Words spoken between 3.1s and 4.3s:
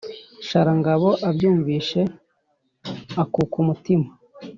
akuka umutima